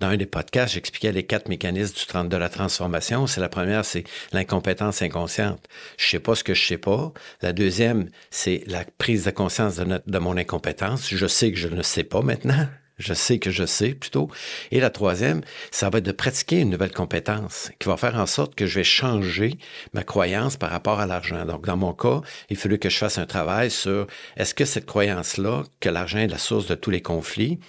Dans 0.00 0.08
un 0.08 0.16
des 0.16 0.26
podcasts, 0.26 0.72
j'expliquais 0.74 1.12
les 1.12 1.24
quatre 1.24 1.48
mécanismes 1.48 1.94
du, 1.94 2.28
de 2.28 2.36
la 2.36 2.48
transformation. 2.48 3.26
C'est 3.26 3.40
la 3.40 3.50
première, 3.50 3.84
c'est 3.84 4.04
l'incompétence 4.32 5.02
inconsciente. 5.02 5.68
Je 5.98 6.08
sais 6.08 6.20
pas 6.20 6.34
ce 6.34 6.42
que 6.42 6.54
je 6.54 6.66
sais 6.66 6.78
pas. 6.78 7.12
La 7.42 7.52
deuxième, 7.52 8.08
c'est 8.30 8.64
la 8.66 8.84
prise 8.96 9.24
de 9.24 9.30
conscience 9.30 9.76
de, 9.76 10.00
de 10.06 10.18
mon 10.18 10.38
incompétence. 10.38 11.08
Je 11.10 11.26
sais 11.26 11.52
que 11.52 11.58
je 11.58 11.68
ne 11.68 11.82
sais 11.82 12.04
pas 12.04 12.22
maintenant. 12.22 12.66
Je 12.98 13.12
sais 13.12 13.38
que 13.38 13.50
je 13.50 13.66
sais 13.66 13.90
plutôt. 13.90 14.30
Et 14.70 14.80
la 14.80 14.88
troisième, 14.88 15.42
ça 15.70 15.90
va 15.90 15.98
être 15.98 16.04
de 16.04 16.12
pratiquer 16.12 16.60
une 16.60 16.70
nouvelle 16.70 16.92
compétence 16.92 17.70
qui 17.78 17.88
va 17.88 17.98
faire 17.98 18.16
en 18.16 18.24
sorte 18.26 18.54
que 18.54 18.66
je 18.66 18.76
vais 18.76 18.84
changer 18.84 19.58
ma 19.92 20.02
croyance 20.02 20.56
par 20.56 20.70
rapport 20.70 20.98
à 20.98 21.06
l'argent. 21.06 21.44
Donc, 21.44 21.66
dans 21.66 21.76
mon 21.76 21.92
cas, 21.92 22.22
il 22.48 22.56
fallu 22.56 22.78
que 22.78 22.88
je 22.88 22.96
fasse 22.96 23.18
un 23.18 23.26
travail 23.26 23.70
sur 23.70 24.06
est-ce 24.36 24.54
que 24.54 24.64
cette 24.64 24.86
croyance-là, 24.86 25.64
que 25.80 25.90
l'argent 25.90 26.20
est 26.20 26.26
la 26.26 26.38
source 26.38 26.66
de 26.66 26.74
tous 26.74 26.90
les 26.90 27.02
conflits, 27.02 27.60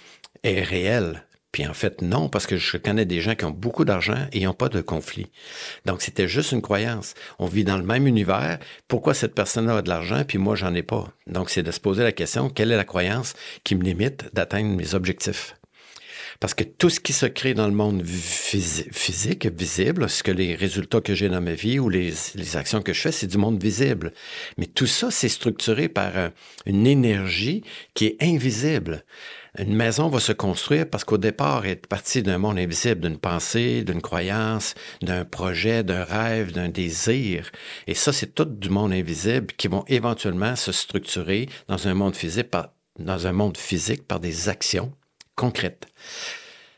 est 0.44 0.62
réelle? 0.62 1.27
Puis 1.52 1.66
en 1.66 1.72
fait, 1.72 2.02
non, 2.02 2.28
parce 2.28 2.46
que 2.46 2.56
je 2.56 2.76
connais 2.76 3.06
des 3.06 3.20
gens 3.20 3.34
qui 3.34 3.44
ont 3.44 3.50
beaucoup 3.50 3.84
d'argent 3.84 4.26
et 4.32 4.44
n'ont 4.44 4.52
pas 4.52 4.68
de 4.68 4.80
conflit. 4.80 5.26
Donc, 5.86 6.02
c'était 6.02 6.28
juste 6.28 6.52
une 6.52 6.62
croyance. 6.62 7.14
On 7.38 7.46
vit 7.46 7.64
dans 7.64 7.78
le 7.78 7.84
même 7.84 8.06
univers. 8.06 8.58
Pourquoi 8.86 9.14
cette 9.14 9.34
personne-là 9.34 9.78
a 9.78 9.82
de 9.82 9.88
l'argent 9.88 10.24
puis 10.26 10.38
moi, 10.38 10.56
j'en 10.56 10.74
ai 10.74 10.82
pas? 10.82 11.08
Donc, 11.26 11.48
c'est 11.50 11.62
de 11.62 11.70
se 11.70 11.80
poser 11.80 12.02
la 12.02 12.12
question, 12.12 12.50
quelle 12.50 12.70
est 12.70 12.76
la 12.76 12.84
croyance 12.84 13.34
qui 13.64 13.74
me 13.74 13.82
limite 13.82 14.26
d'atteindre 14.34 14.76
mes 14.76 14.94
objectifs? 14.94 15.54
Parce 16.40 16.54
que 16.54 16.62
tout 16.62 16.88
ce 16.88 17.00
qui 17.00 17.12
se 17.12 17.26
crée 17.26 17.54
dans 17.54 17.66
le 17.66 17.72
monde 17.72 18.04
physique, 18.06 19.46
visible, 19.46 20.08
ce 20.08 20.22
que 20.22 20.30
les 20.30 20.54
résultats 20.54 21.00
que 21.00 21.14
j'ai 21.14 21.28
dans 21.28 21.40
ma 21.40 21.54
vie 21.54 21.80
ou 21.80 21.88
les, 21.88 22.12
les 22.36 22.56
actions 22.56 22.80
que 22.80 22.92
je 22.92 23.00
fais, 23.00 23.12
c'est 23.12 23.26
du 23.26 23.38
monde 23.38 23.60
visible. 23.60 24.12
Mais 24.56 24.66
tout 24.66 24.86
ça, 24.86 25.10
c'est 25.10 25.28
structuré 25.28 25.88
par 25.88 26.16
euh, 26.16 26.28
une 26.64 26.86
énergie 26.86 27.64
qui 27.94 28.06
est 28.06 28.16
invisible. 28.20 29.04
Une 29.58 29.74
maison 29.74 30.08
va 30.08 30.20
se 30.20 30.32
construire 30.32 30.88
parce 30.88 31.02
qu'au 31.02 31.18
départ, 31.18 31.64
elle 31.64 31.72
est 31.72 31.86
partie 31.86 32.22
d'un 32.22 32.38
monde 32.38 32.58
invisible, 32.58 33.00
d'une 33.00 33.18
pensée, 33.18 33.82
d'une 33.82 34.00
croyance, 34.00 34.74
d'un 35.02 35.24
projet, 35.24 35.82
d'un 35.82 36.04
rêve, 36.04 36.52
d'un 36.52 36.68
désir. 36.68 37.50
Et 37.88 37.94
ça, 37.94 38.12
c'est 38.12 38.34
tout 38.34 38.44
du 38.44 38.68
monde 38.68 38.92
invisible 38.92 39.48
qui 39.56 39.66
vont 39.66 39.84
éventuellement 39.88 40.54
se 40.54 40.70
structurer 40.70 41.48
dans 41.66 41.88
un 41.88 41.94
monde 41.94 42.14
physique 42.14 42.50
par, 42.50 42.68
dans 43.00 43.26
un 43.26 43.32
monde 43.32 43.56
physique 43.56 44.06
par 44.06 44.20
des 44.20 44.48
actions 44.48 44.92
concrètes. 45.34 45.88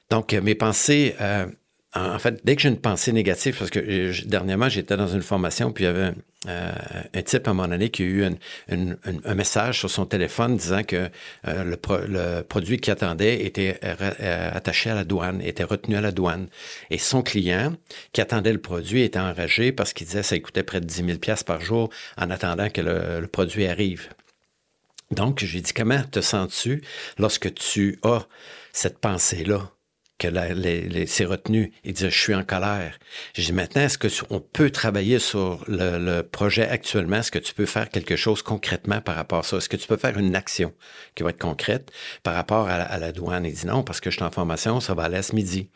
Donc, 0.09 0.33
mes 0.33 0.55
pensées, 0.55 1.15
euh, 1.21 1.47
en 1.95 2.19
fait, 2.21 2.41
dès 2.45 2.55
que 2.55 2.63
j'ai 2.63 2.69
une 2.69 2.81
pensée 2.81 3.13
négative, 3.13 3.57
parce 3.59 3.71
que 3.71 3.81
euh, 3.81 4.13
dernièrement, 4.25 4.69
j'étais 4.69 4.97
dans 4.97 5.09
une 5.09 5.23
formation, 5.23 5.73
puis 5.73 5.85
il 5.85 5.87
y 5.89 5.91
avait 5.91 6.13
euh, 6.47 6.73
un 7.15 7.23
type 7.23 7.49
à 7.49 7.51
un 7.51 7.55
moment 7.55 7.67
donné 7.67 7.91
qui 7.91 8.05
a 8.05 8.07
eu 8.07 8.25
un, 8.25 9.35
message 9.35 9.81
sur 9.81 9.91
son 9.91 10.07
téléphone 10.07 10.57
disant 10.57 10.85
que 10.85 11.11
euh, 11.49 11.65
le, 11.65 12.43
produit 12.43 12.79
qu'il 12.79 12.93
attendait 12.93 13.45
était 13.45 13.81
attaché 13.83 14.91
à 14.91 14.95
la 14.95 15.03
douane, 15.03 15.43
était 15.43 15.65
retenu 15.65 15.97
à 15.97 16.01
la 16.01 16.13
douane. 16.13 16.47
Et 16.91 16.99
son 16.99 17.23
client, 17.23 17.75
qui 18.13 18.21
attendait 18.21 18.53
le 18.53 18.61
produit, 18.61 19.03
était 19.03 19.19
enragé 19.19 19.73
parce 19.73 19.93
qu'il 19.93 20.07
disait 20.07 20.21
que 20.21 20.27
ça 20.27 20.39
coûtait 20.39 20.63
près 20.63 20.81
de 20.81 20.87
10 20.87 21.05
000 21.07 21.19
par 21.45 21.61
jour 21.61 21.91
en 22.17 22.31
attendant 22.31 22.71
que 22.71 22.83
le, 22.83 23.21
le 23.21 23.27
produit 23.27 23.67
arrive. 23.67 24.11
Donc, 25.11 25.43
j'ai 25.43 25.61
dit, 25.61 25.73
comment 25.73 26.05
te 26.05 26.21
sens-tu 26.21 26.83
lorsque 27.19 27.53
tu 27.55 27.99
as 28.05 28.29
cette 28.73 28.99
pensée-là? 28.99 29.73
Que 30.21 30.29
les, 30.29 31.07
c'est 31.07 31.25
retenu. 31.25 31.73
Il 31.83 31.95
dit, 31.95 32.05
je 32.05 32.09
suis 32.09 32.35
en 32.35 32.45
colère. 32.45 32.99
J'ai 33.35 33.43
dit, 33.43 33.53
maintenant, 33.53 33.83
est-ce 33.83 33.99
qu'on 34.27 34.41
peut 34.41 34.71
travailler 34.71 35.19
sur 35.19 35.65
le, 35.67 36.21
projet 36.23 36.69
actuellement? 36.69 37.17
Est-ce 37.17 37.31
que 37.31 37.39
tu 37.39 37.55
peux 37.55 37.67
faire 37.67 37.89
quelque 37.89 38.17
chose 38.17 38.43
concrètement 38.43 39.01
par 39.01 39.17
rapport 39.17 39.41
à 39.41 39.43
ça? 39.43 39.57
Est-ce 39.57 39.69
que 39.69 39.77
tu 39.77 39.89
peux 39.89 39.97
faire 39.97 40.19
une 40.19 40.37
action 40.37 40.73
qui 41.15 41.23
va 41.23 41.31
être 41.31 41.41
concrète 41.41 41.91
par 42.23 42.35
rapport 42.35 42.69
à, 42.69 42.99
la 42.99 43.13
douane? 43.13 43.47
Il 43.47 43.55
dit, 43.55 43.67
non, 43.67 43.83
parce 43.83 44.01
que 44.01 44.11
je 44.11 44.17
suis 44.17 44.25
en 44.25 44.31
formation, 44.31 44.81
ça 44.81 44.95
va 44.95 45.05
aller 45.05 45.17
à 45.17 45.23
ce 45.23 45.35
midi. 45.35 45.71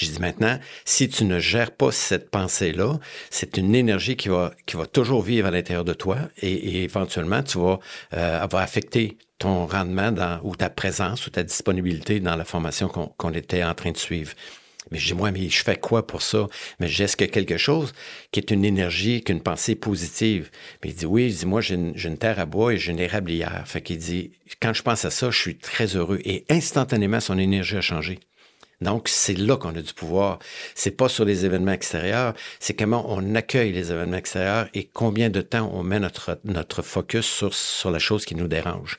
J'ai 0.00 0.12
dit 0.12 0.18
maintenant, 0.18 0.58
si 0.86 1.10
tu 1.10 1.24
ne 1.24 1.38
gères 1.38 1.72
pas 1.72 1.92
cette 1.92 2.30
pensée-là, 2.30 2.98
c'est 3.28 3.58
une 3.58 3.74
énergie 3.74 4.16
qui 4.16 4.30
va, 4.30 4.50
qui 4.64 4.78
va 4.78 4.86
toujours 4.86 5.20
vivre 5.20 5.46
à 5.46 5.50
l'intérieur 5.50 5.84
de 5.84 5.92
toi 5.92 6.16
et, 6.40 6.84
éventuellement, 6.84 7.42
tu 7.42 7.58
vas 7.58 7.78
euh, 8.14 8.40
avoir 8.40 8.62
affecté 8.62 9.18
ton 9.38 9.66
rendement 9.66 10.10
ou 10.42 10.56
ta 10.56 10.70
présence 10.70 11.26
ou 11.26 11.30
ta 11.30 11.42
disponibilité 11.42 12.18
dans 12.18 12.34
la 12.34 12.46
formation 12.46 12.88
qu'on 12.88 13.32
était 13.34 13.62
en 13.62 13.74
train 13.74 13.90
de 13.90 13.98
suivre. 13.98 14.32
Mais 14.90 14.98
je 14.98 15.08
dis, 15.08 15.14
moi, 15.14 15.30
mais 15.32 15.50
je 15.50 15.62
fais 15.62 15.76
quoi 15.76 16.06
pour 16.06 16.22
ça? 16.22 16.46
Mais 16.78 16.88
j'ai-ce 16.88 17.14
que 17.14 17.26
quelque 17.26 17.58
chose 17.58 17.92
qui 18.32 18.40
est 18.40 18.50
une 18.50 18.64
énergie, 18.64 19.22
qu'une 19.22 19.42
pensée 19.42 19.74
positive? 19.74 20.50
Mais 20.82 20.90
il 20.90 20.96
dit, 20.96 21.06
oui, 21.06 21.26
il 21.26 21.34
dit, 21.34 21.46
moi, 21.46 21.60
j'ai 21.60 21.74
une, 21.74 22.18
terre 22.18 22.38
à 22.38 22.46
bois 22.46 22.72
et 22.72 22.78
j'ai 22.78 22.92
une 22.92 22.98
érablière. 23.00 23.64
Fait 23.66 23.82
qu'il 23.82 23.98
dit, 23.98 24.32
quand 24.62 24.72
je 24.72 24.82
pense 24.82 25.04
à 25.04 25.10
ça, 25.10 25.30
je 25.30 25.38
suis 25.38 25.58
très 25.58 25.94
heureux. 25.94 26.20
Et 26.24 26.46
instantanément, 26.48 27.20
son 27.20 27.38
énergie 27.38 27.76
a 27.76 27.82
changé. 27.82 28.18
Donc, 28.80 29.08
c'est 29.08 29.36
là 29.36 29.56
qu'on 29.56 29.74
a 29.74 29.82
du 29.82 29.92
pouvoir. 29.92 30.38
C'est 30.74 30.92
pas 30.92 31.08
sur 31.08 31.24
les 31.24 31.44
événements 31.44 31.72
extérieurs, 31.72 32.34
c'est 32.58 32.74
comment 32.74 33.04
on 33.08 33.34
accueille 33.34 33.72
les 33.72 33.92
événements 33.92 34.16
extérieurs 34.16 34.68
et 34.74 34.84
combien 34.84 35.28
de 35.28 35.42
temps 35.42 35.70
on 35.74 35.82
met 35.82 36.00
notre, 36.00 36.40
notre 36.44 36.82
focus 36.82 37.26
sur, 37.26 37.54
sur 37.54 37.90
la 37.90 37.98
chose 37.98 38.24
qui 38.24 38.34
nous 38.34 38.48
dérange. 38.48 38.98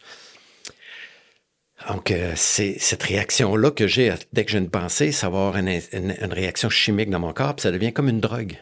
Donc, 1.88 2.11
euh, 2.11 2.33
c'est 2.35 2.77
cette 2.79 3.03
réaction-là 3.03 3.71
que 3.71 3.88
j'ai 3.88 4.13
dès 4.33 4.45
que 4.45 4.51
j'ai 4.51 4.59
une 4.59 4.69
pensée, 4.69 5.11
ça 5.11 5.27
avoir 5.27 5.57
une, 5.57 5.81
une, 5.93 6.33
réaction 6.33 6.69
chimique 6.69 7.09
dans 7.09 7.19
mon 7.19 7.33
corps, 7.33 7.55
puis 7.55 7.63
ça 7.63 7.71
devient 7.71 7.91
comme 7.91 8.09
une 8.09 8.19
drogue. 8.19 8.57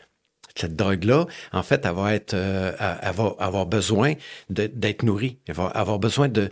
Cette 0.56 0.75
drogue-là, 0.75 1.25
en 1.53 1.63
fait, 1.63 1.86
elle 1.86 1.94
va 1.94 2.13
être, 2.13 2.34
euh, 2.34 2.72
elle 3.01 3.13
va 3.13 3.36
avoir 3.39 3.65
besoin 3.65 4.13
d'être 4.50 5.03
nourrie. 5.03 5.38
Elle 5.48 5.56
va 5.56 5.68
avoir 5.68 6.00
besoin 6.00 6.27
de, 6.27 6.50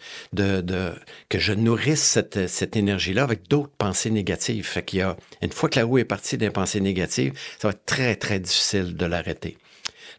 que 1.30 1.40
je 1.40 1.54
nourrisse 1.54 2.04
cette, 2.04 2.48
cette 2.48 2.76
énergie-là 2.76 3.24
avec 3.24 3.48
d'autres 3.48 3.72
pensées 3.78 4.12
négatives. 4.12 4.66
Fait 4.66 4.84
qu'il 4.84 5.00
y 5.00 5.02
a, 5.02 5.18
une 5.42 5.52
fois 5.52 5.70
que 5.70 5.80
la 5.80 5.86
roue 5.86 6.00
est 6.00 6.06
partie 6.06 6.38
des 6.38 6.50
pensées 6.50 6.82
négatives, 6.82 7.34
ça 7.60 7.68
va 7.68 7.72
être 7.72 7.86
très, 7.86 8.16
très 8.16 8.40
difficile 8.40 8.96
de 8.96 9.06
l'arrêter. 9.06 9.58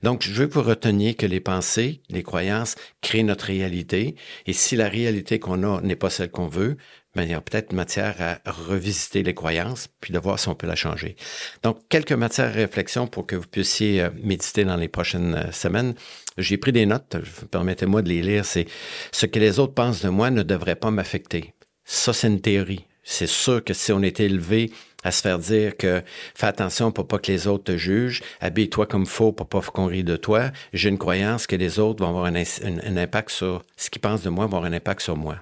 Donc, 0.03 0.23
je 0.23 0.33
veux 0.33 0.47
que 0.47 0.55
vous 0.55 0.63
reteniez 0.63 1.15
que 1.15 1.27
les 1.27 1.41
pensées, 1.41 2.03
les 2.09 2.23
croyances 2.23 2.75
créent 3.01 3.23
notre 3.23 3.47
réalité. 3.47 4.17
Et 4.47 4.53
si 4.53 4.77
la 4.77 4.89
réalité 4.89 5.39
qu'on 5.39 5.63
a 5.63 5.81
n'est 5.81 5.97
pas 5.97 6.11
celle 6.11 6.31
qu'on 6.31 6.49
veut, 6.49 6.77
ben, 7.15 7.25
il 7.25 7.31
y 7.31 7.35
a 7.35 7.41
peut-être 7.41 7.73
matière 7.73 8.15
à 8.21 8.51
revisiter 8.51 9.23
les 9.23 9.35
croyances, 9.35 9.89
puis 10.01 10.13
de 10.13 10.19
voir 10.19 10.39
si 10.39 10.49
on 10.49 10.55
peut 10.55 10.67
la 10.67 10.77
changer. 10.77 11.17
Donc, 11.63 11.81
quelques 11.89 12.13
matières 12.13 12.49
à 12.49 12.53
réflexion 12.53 13.07
pour 13.07 13.27
que 13.27 13.35
vous 13.35 13.47
puissiez 13.47 14.03
euh, 14.03 14.11
méditer 14.23 14.65
dans 14.65 14.77
les 14.77 14.89
prochaines 14.89 15.35
euh, 15.35 15.53
semaines. 15.53 15.95
J'ai 16.37 16.59
pris 16.59 16.73
des 16.73 16.87
notes, 16.87 17.17
permettez-moi 17.51 18.03
de 18.03 18.09
les 18.09 18.23
lire. 18.23 18.45
C'est 18.45 18.67
ce 19.13 19.27
que 19.27 19.39
les 19.39 19.59
autres 19.59 19.75
pensent 19.75 20.03
de 20.03 20.09
moi 20.09 20.31
ne 20.31 20.43
devrait 20.43 20.77
pas 20.77 20.91
m'affecter. 20.91 21.55
Ça, 21.85 22.13
c'est 22.13 22.29
une 22.29 22.41
théorie 22.41 22.88
C'est 23.11 23.27
sûr 23.27 23.65
que 23.65 23.73
si 23.73 23.91
on 23.91 24.03
était 24.03 24.27
élevé 24.27 24.71
à 25.03 25.13
se 25.13 25.23
faire 25.23 25.39
dire 25.39 25.79
que 25.79 26.03
fais 26.35 26.47
attention 26.47 26.93
pour 26.93 27.09
pas 27.09 27.19
que 27.19 27.33
les 27.33 27.47
autres 27.47 27.65
te 27.65 27.77
jugent, 27.79 28.23
habille-toi 28.43 28.85
comme 28.85 29.07
faut 29.07 29.33
pour 29.33 29.49
pas 29.49 29.63
qu'on 29.63 29.87
rie 29.87 30.05
de 30.05 30.17
toi, 30.17 30.51
j'ai 30.75 30.91
une 30.91 30.99
croyance 30.99 31.47
que 31.47 31.57
les 31.57 31.79
autres 31.79 32.05
vont 32.05 32.11
avoir 32.11 32.27
un, 32.27 32.35
un 32.35 32.97
impact 32.99 33.31
sur 33.31 33.63
ce 33.79 33.89
qu'ils 33.89 34.03
pensent 34.03 34.23
de 34.23 34.29
moi, 34.29 34.45
vont 34.45 34.59
avoir 34.59 34.71
un 34.71 34.75
impact 34.75 35.01
sur 35.01 35.17
moi 35.17 35.37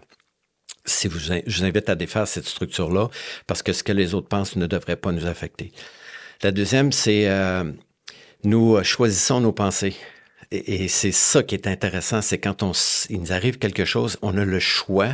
si 0.84 1.08
vous, 1.08 1.18
je 1.18 1.42
vous 1.44 1.64
invite 1.64 1.88
à 1.88 1.96
défaire 1.96 2.28
cette 2.28 2.46
structure-là 2.46 3.08
parce 3.48 3.64
que 3.64 3.72
ce 3.72 3.82
que 3.82 3.90
les 3.90 4.14
autres 4.14 4.28
pensent 4.28 4.54
ne 4.54 4.68
devrait 4.68 4.94
pas 4.94 5.10
nous 5.10 5.26
affecter. 5.26 5.72
La 6.44 6.52
deuxième, 6.52 6.92
c'est 6.92 7.28
euh, 7.28 7.64
nous 8.44 8.80
choisissons 8.84 9.40
nos 9.40 9.50
pensées. 9.50 9.96
Et, 10.66 10.88
c'est 10.88 11.12
ça 11.12 11.42
qui 11.42 11.54
est 11.54 11.66
intéressant, 11.66 12.22
c'est 12.22 12.38
quand 12.38 12.62
on, 12.62 12.72
il 13.10 13.20
nous 13.20 13.32
arrive 13.32 13.58
quelque 13.58 13.84
chose, 13.84 14.18
on 14.22 14.36
a 14.36 14.44
le 14.44 14.60
choix 14.60 15.10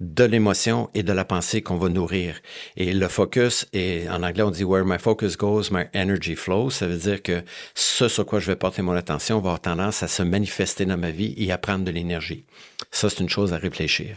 de 0.00 0.24
l'émotion 0.24 0.90
et 0.94 1.02
de 1.02 1.12
la 1.12 1.24
pensée 1.24 1.62
qu'on 1.62 1.76
va 1.76 1.88
nourrir. 1.88 2.40
Et 2.76 2.92
le 2.92 3.08
focus, 3.08 3.66
et 3.72 4.08
en 4.08 4.22
anglais 4.22 4.42
on 4.42 4.50
dit 4.50 4.64
where 4.64 4.84
my 4.84 4.98
focus 4.98 5.36
goes, 5.36 5.70
my 5.70 5.84
energy 5.94 6.36
flows. 6.36 6.70
Ça 6.70 6.86
veut 6.86 6.96
dire 6.96 7.22
que 7.22 7.42
ce 7.74 8.08
sur 8.08 8.26
quoi 8.26 8.40
je 8.40 8.46
vais 8.46 8.56
porter 8.56 8.82
mon 8.82 8.92
attention 8.92 9.36
va 9.36 9.50
avoir 9.50 9.60
tendance 9.60 10.02
à 10.02 10.08
se 10.08 10.22
manifester 10.22 10.86
dans 10.86 10.98
ma 10.98 11.10
vie 11.10 11.34
et 11.36 11.50
à 11.52 11.58
prendre 11.58 11.84
de 11.84 11.90
l'énergie. 11.90 12.44
Ça, 12.90 13.10
c'est 13.10 13.20
une 13.20 13.28
chose 13.28 13.52
à 13.52 13.58
réfléchir. 13.58 14.16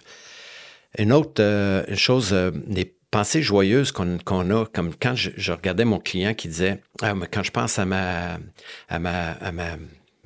Une 0.98 1.14
autre 1.14 1.42
euh, 1.42 1.84
chose, 1.96 2.34
euh, 2.34 2.52
des 2.52 2.94
pensées 3.12 3.42
joyeuses 3.42 3.92
qu'on 3.92 4.18
a, 4.18 4.66
comme 4.66 4.94
quand 4.96 5.16
je, 5.16 5.52
regardais 5.52 5.86
mon 5.86 6.00
client 6.00 6.34
qui 6.34 6.48
disait, 6.48 6.82
ah, 7.02 7.14
quand 7.32 7.44
je 7.44 7.52
pense 7.52 7.80
à 7.80 7.86
ma, 7.86 8.40
à 8.88 9.00
ma, 9.00 9.32
à 9.32 9.52
ma, 9.52 9.78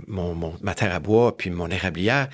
mon, 0.07 0.55
ma 0.61 0.75
terre 0.75 0.93
à 0.93 0.99
bois 0.99 1.37
puis 1.37 1.49
mon 1.49 1.69
érablière, 1.69 2.29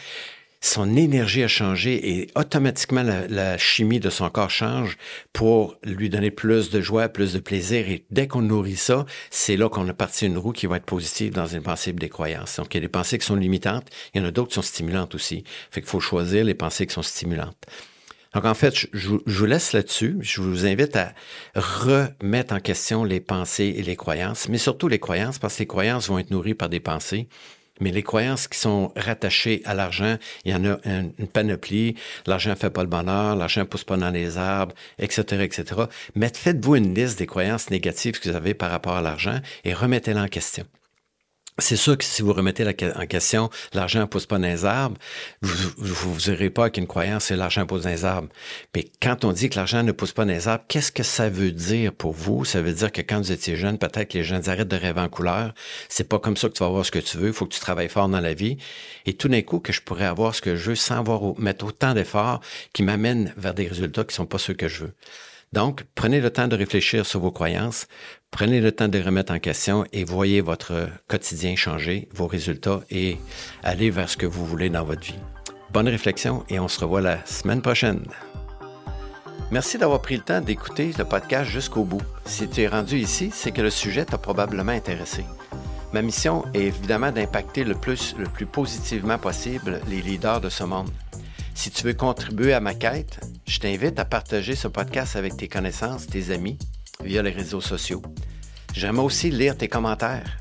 son 0.61 0.95
énergie 0.97 1.43
a 1.43 1.47
changé 1.47 2.19
et 2.19 2.27
automatiquement 2.35 3.03
la, 3.03 3.57
chimie 3.57 3.99
de 3.99 4.09
son 4.09 4.29
corps 4.29 4.49
change 4.49 4.97
pour 5.31 5.77
lui 5.83 6.09
donner 6.09 6.31
plus 6.31 6.69
de 6.69 6.81
joie, 6.81 7.07
plus 7.07 7.33
de 7.33 7.39
plaisir. 7.39 7.89
Et 7.89 8.03
dès 8.11 8.27
qu'on 8.27 8.41
nourrit 8.41 8.75
ça, 8.75 9.05
c'est 9.29 9.55
là 9.55 9.69
qu'on 9.69 9.87
a 9.87 9.93
parti 9.93 10.25
une 10.25 10.37
roue 10.37 10.51
qui 10.51 10.65
va 10.65 10.77
être 10.77 10.85
positive 10.85 11.33
dans 11.33 11.47
une 11.47 11.61
pensée 11.61 11.93
des 11.93 12.09
croyances. 12.09 12.57
Donc, 12.57 12.73
il 12.73 12.77
y 12.77 12.79
a 12.79 12.81
des 12.81 12.89
pensées 12.89 13.17
qui 13.17 13.25
sont 13.25 13.35
limitantes, 13.35 13.87
il 14.13 14.21
y 14.21 14.23
en 14.23 14.27
a 14.27 14.31
d'autres 14.31 14.49
qui 14.49 14.55
sont 14.55 14.61
stimulantes 14.61 15.15
aussi. 15.15 15.43
Fait 15.71 15.81
qu'il 15.81 15.89
faut 15.89 16.01
choisir 16.01 16.43
les 16.43 16.55
pensées 16.55 16.85
qui 16.85 16.93
sont 16.93 17.03
stimulantes. 17.03 17.65
Donc, 18.33 18.45
en 18.45 18.53
fait, 18.53 18.75
je, 18.93 19.09
vous 19.25 19.45
laisse 19.45 19.73
là-dessus. 19.73 20.17
Je 20.21 20.41
vous 20.41 20.65
invite 20.65 20.95
à 20.95 21.13
remettre 21.55 22.53
en 22.53 22.59
question 22.59 23.03
les 23.03 23.21
pensées 23.21 23.73
et 23.77 23.81
les 23.81 23.95
croyances, 23.95 24.49
mais 24.49 24.59
surtout 24.59 24.87
les 24.87 24.99
croyances, 24.99 25.39
parce 25.39 25.55
que 25.55 25.59
les 25.59 25.67
croyances 25.67 26.09
vont 26.09 26.19
être 26.19 26.31
nourries 26.31 26.53
par 26.53 26.69
des 26.69 26.79
pensées. 26.79 27.27
Mais 27.79 27.91
les 27.91 28.03
croyances 28.03 28.47
qui 28.47 28.57
sont 28.57 28.91
rattachées 28.95 29.61
à 29.65 29.73
l'argent, 29.73 30.17
il 30.45 30.51
y 30.51 30.55
en 30.55 30.65
a 30.65 30.77
une, 30.85 31.11
panoplie. 31.31 31.95
L'argent 32.25 32.55
fait 32.55 32.69
pas 32.69 32.83
le 32.83 32.89
bonheur, 32.89 33.35
l'argent 33.35 33.65
pousse 33.65 33.83
pas 33.83 33.97
dans 33.97 34.09
les 34.09 34.37
arbres, 34.37 34.73
etc., 34.97 35.43
etc. 35.43 35.81
Mais 36.15 36.31
faites-vous 36.33 36.75
une 36.75 36.93
liste 36.93 37.19
des 37.19 37.27
croyances 37.27 37.69
négatives 37.69 38.19
que 38.19 38.29
vous 38.29 38.35
avez 38.35 38.53
par 38.53 38.71
rapport 38.71 38.95
à 38.95 39.01
l'argent 39.01 39.39
et 39.63 39.73
remettez-la 39.73 40.23
en 40.23 40.27
question. 40.27 40.65
C'est 41.59 41.75
sûr 41.75 41.97
que 41.97 42.03
si 42.03 42.21
vous 42.21 42.33
remettez 42.33 42.63
la, 42.63 42.73
en 42.95 43.05
question 43.05 43.49
l'argent 43.73 44.05
pousse 44.07 44.25
pas 44.25 44.37
dans 44.37 44.47
les 44.47 44.65
arbres, 44.65 44.97
vous 45.41 46.13
vous 46.13 46.31
n'aurez 46.31 46.49
pas 46.49 46.63
avec 46.63 46.77
une 46.77 46.87
croyance 46.87 47.27
que 47.27 47.33
l'argent 47.33 47.65
pousse 47.65 47.83
dans 47.83 47.89
les 47.89 48.05
arbres. 48.05 48.29
Mais 48.75 48.85
quand 49.01 49.25
on 49.25 49.31
dit 49.31 49.49
que 49.49 49.55
l'argent 49.55 49.83
ne 49.83 49.91
pousse 49.91 50.11
pas 50.11 50.25
dans 50.25 50.31
les 50.31 50.47
arbres, 50.47 50.63
qu'est-ce 50.67 50.91
que 50.91 51.03
ça 51.03 51.29
veut 51.29 51.51
dire 51.51 51.93
pour 51.93 52.13
vous? 52.13 52.45
Ça 52.45 52.61
veut 52.61 52.73
dire 52.73 52.91
que 52.91 53.01
quand 53.01 53.17
vous 53.17 53.31
étiez 53.31 53.55
jeune, 53.55 53.77
peut-être 53.77 54.09
que 54.09 54.17
les 54.17 54.23
gens 54.23 54.47
arrêtent 54.47 54.67
de 54.67 54.75
rêver 54.75 55.01
en 55.01 55.09
couleur. 55.09 55.53
C'est 55.89 56.07
pas 56.07 56.19
comme 56.19 56.37
ça 56.37 56.49
que 56.49 56.53
tu 56.53 56.59
vas 56.59 56.67
avoir 56.67 56.85
ce 56.85 56.91
que 56.91 56.99
tu 56.99 57.17
veux. 57.17 57.27
Il 57.27 57.33
faut 57.33 57.45
que 57.45 57.53
tu 57.53 57.59
travailles 57.59 57.89
fort 57.89 58.09
dans 58.09 58.21
la 58.21 58.33
vie. 58.33 58.57
Et 59.05 59.13
tout 59.13 59.27
d'un 59.27 59.41
coup, 59.41 59.59
que 59.59 59.73
je 59.73 59.81
pourrais 59.81 60.05
avoir 60.05 60.35
ce 60.35 60.41
que 60.41 60.55
je 60.55 60.71
veux 60.71 60.75
sans 60.75 60.99
avoir 60.99 61.21
mettre 61.39 61.65
autant 61.65 61.93
d'efforts 61.93 62.41
qui 62.73 62.83
m'amènent 62.83 63.33
vers 63.37 63.53
des 63.53 63.67
résultats 63.67 64.03
qui 64.03 64.15
sont 64.15 64.25
pas 64.25 64.37
ceux 64.37 64.53
que 64.53 64.67
je 64.67 64.85
veux. 64.85 64.93
Donc, 65.51 65.83
prenez 65.95 66.21
le 66.21 66.29
temps 66.29 66.47
de 66.47 66.55
réfléchir 66.55 67.05
sur 67.05 67.21
vos 67.21 67.31
croyances, 67.31 67.87
prenez 68.29 68.61
le 68.61 68.71
temps 68.71 68.87
de 68.87 69.01
remettre 69.01 69.33
en 69.33 69.39
question 69.39 69.83
et 69.91 70.03
voyez 70.03 70.41
votre 70.41 70.89
quotidien 71.07 71.55
changer, 71.55 72.07
vos 72.13 72.27
résultats 72.27 72.81
et 72.91 73.17
aller 73.63 73.89
vers 73.89 74.09
ce 74.09 74.17
que 74.17 74.27
vous 74.27 74.45
voulez 74.45 74.69
dans 74.69 74.83
votre 74.83 75.01
vie. 75.01 75.19
Bonne 75.71 75.87
réflexion 75.87 76.45
et 76.49 76.59
on 76.59 76.67
se 76.67 76.79
revoit 76.79 77.01
la 77.01 77.25
semaine 77.25 77.63
prochaine. 77.63 78.03
Merci 79.51 79.79
d'avoir 79.79 80.03
pris 80.03 80.17
le 80.17 80.21
temps 80.21 80.41
d'écouter 80.41 80.91
le 80.95 81.05
podcast 81.05 81.49
jusqu'au 81.49 81.83
bout. 81.83 82.01
Si 82.25 82.47
tu 82.47 82.61
es 82.61 82.67
rendu 82.67 82.99
ici, 82.99 83.31
c'est 83.33 83.51
que 83.51 83.63
le 83.63 83.71
sujet 83.71 84.05
t'a 84.05 84.19
probablement 84.19 84.71
intéressé. 84.71 85.25
Ma 85.91 86.03
mission 86.03 86.45
est 86.53 86.65
évidemment 86.65 87.11
d'impacter 87.11 87.63
le 87.63 87.73
plus, 87.73 88.15
le 88.19 88.25
plus 88.25 88.45
positivement 88.45 89.17
possible 89.17 89.81
les 89.89 90.03
leaders 90.03 90.41
de 90.41 90.49
ce 90.49 90.63
monde. 90.63 90.91
Si 91.59 91.71
tu 91.71 91.83
veux 91.83 91.93
contribuer 91.93 92.53
à 92.53 92.61
ma 92.61 92.73
quête, 92.73 93.19
je 93.45 93.59
t'invite 93.59 93.99
à 93.99 94.05
partager 94.05 94.55
ce 94.55 94.69
podcast 94.69 95.17
avec 95.17 95.35
tes 95.35 95.49
connaissances, 95.49 96.07
tes 96.07 96.31
amis, 96.31 96.57
via 97.03 97.21
les 97.21 97.31
réseaux 97.31 97.59
sociaux. 97.59 98.01
J'aimerais 98.73 99.03
aussi 99.03 99.29
lire 99.29 99.57
tes 99.57 99.67
commentaires. 99.67 100.37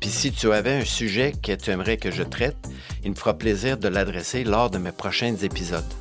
Puis 0.00 0.10
si 0.10 0.32
tu 0.32 0.50
avais 0.50 0.72
un 0.72 0.84
sujet 0.84 1.30
que 1.30 1.52
tu 1.52 1.70
aimerais 1.70 1.96
que 1.96 2.10
je 2.10 2.24
traite, 2.24 2.56
il 3.04 3.10
me 3.10 3.14
fera 3.14 3.38
plaisir 3.38 3.78
de 3.78 3.86
l'adresser 3.86 4.42
lors 4.42 4.68
de 4.68 4.78
mes 4.78 4.90
prochains 4.90 5.36
épisodes. 5.36 5.94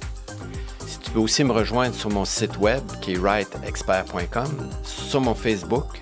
Si 0.88 0.98
tu 1.02 1.12
peux 1.12 1.20
aussi 1.20 1.44
me 1.44 1.52
rejoindre 1.52 1.94
sur 1.94 2.10
mon 2.10 2.26
site 2.26 2.58
web 2.58 2.82
qui 3.00 3.14
est 3.14 3.20
writeexpert.com, 3.20 4.72
sur 4.84 5.22
mon 5.22 5.36
Facebook 5.36 6.00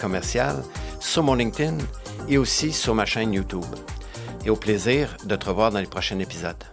commercial, 0.00 0.64
sur 1.00 1.22
mon 1.22 1.34
LinkedIn 1.34 1.76
et 2.30 2.38
aussi 2.38 2.72
sur 2.72 2.94
ma 2.94 3.04
chaîne 3.04 3.34
YouTube. 3.34 3.66
Et 4.46 4.48
au 4.48 4.56
plaisir 4.56 5.18
de 5.26 5.36
te 5.36 5.50
revoir 5.50 5.70
dans 5.70 5.80
les 5.80 5.86
prochains 5.86 6.18
épisodes. 6.18 6.64